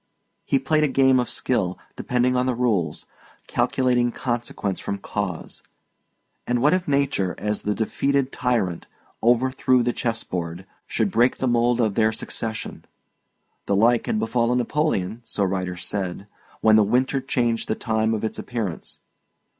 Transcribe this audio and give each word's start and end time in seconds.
He 0.45 0.57
played 0.57 0.83
a 0.83 0.87
game 0.87 1.19
of 1.19 1.29
skill, 1.29 1.77
depending 1.95 2.35
on 2.35 2.47
the 2.47 2.55
rules, 2.55 3.05
calculating 3.45 4.11
consequence 4.11 4.79
from 4.79 4.97
cause; 4.97 5.61
and 6.47 6.59
what 6.59 6.73
if 6.73 6.87
nature, 6.87 7.35
as 7.37 7.61
the 7.61 7.75
defeated 7.75 8.31
tyrant 8.31 8.87
overthrew 9.21 9.83
the 9.83 9.93
chess 9.93 10.23
board, 10.23 10.65
should 10.87 11.11
break 11.11 11.37
the 11.37 11.47
mould 11.47 11.79
of 11.79 11.93
their 11.93 12.11
succession? 12.11 12.83
The 13.67 13.75
like 13.75 14.07
had 14.07 14.17
befallen 14.17 14.57
Napoleon 14.57 15.21
(so 15.23 15.43
writers 15.43 15.85
said) 15.85 16.25
when 16.61 16.77
the 16.77 16.83
winter 16.83 17.21
changed 17.21 17.67
the 17.67 17.75
time 17.75 18.15
of 18.15 18.23
its 18.23 18.39
appearance. 18.39 19.01